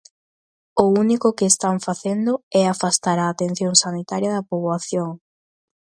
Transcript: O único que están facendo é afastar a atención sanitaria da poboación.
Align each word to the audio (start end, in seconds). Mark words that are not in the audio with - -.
O 0.83 0.85
único 1.03 1.27
que 1.37 1.45
están 1.53 1.77
facendo 1.87 2.31
é 2.59 2.61
afastar 2.67 3.17
a 3.21 3.29
atención 3.33 3.73
sanitaria 3.83 4.31
da 4.35 4.47
poboación. 4.49 5.09